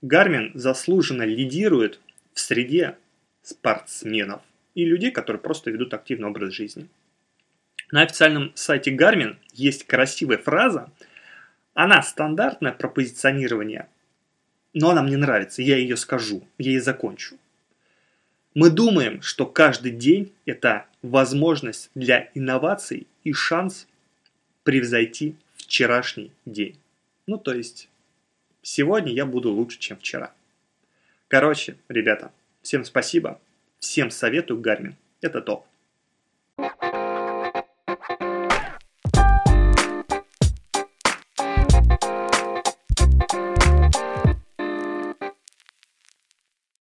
Гармин 0.00 0.52
заслуженно 0.54 1.24
лидирует 1.24 2.00
в 2.32 2.40
среде 2.40 2.96
спортсменов 3.42 4.40
и 4.74 4.86
людей, 4.86 5.10
которые 5.10 5.42
просто 5.42 5.70
ведут 5.70 5.92
активный 5.92 6.28
образ 6.28 6.54
жизни. 6.54 6.88
На 7.92 8.04
официальном 8.04 8.52
сайте 8.54 8.90
Garmin 8.96 9.36
есть 9.52 9.86
красивая 9.86 10.38
фраза. 10.38 10.90
Она 11.74 12.00
стандартная 12.00 12.72
про 12.72 12.88
позиционирование, 12.88 13.86
но 14.72 14.88
она 14.88 15.02
мне 15.02 15.18
нравится, 15.18 15.60
я 15.60 15.76
ее 15.76 15.98
скажу, 15.98 16.48
я 16.56 16.70
ее 16.70 16.80
закончу. 16.80 17.36
Мы 18.54 18.70
думаем, 18.70 19.20
что 19.20 19.46
каждый 19.46 19.90
день– 19.90 20.32
это 20.46 20.86
возможность 21.02 21.90
для 21.96 22.30
инноваций 22.34 23.08
и 23.24 23.32
шанс 23.32 23.88
превзойти 24.62 25.34
вчерашний 25.56 26.30
день. 26.46 26.78
Ну, 27.26 27.36
то 27.36 27.52
есть, 27.52 27.88
сегодня 28.62 29.12
я 29.12 29.26
буду 29.26 29.50
лучше, 29.50 29.80
чем 29.80 29.98
вчера. 29.98 30.32
Короче, 31.26 31.76
ребята, 31.88 32.30
всем 32.62 32.84
спасибо, 32.84 33.40
всем 33.80 34.12
советую 34.12 34.60
Гармин. 34.60 34.94
Это 35.20 35.40
топ. 35.40 35.66